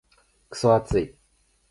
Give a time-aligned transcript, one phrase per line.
[0.49, 1.15] クソ暑い。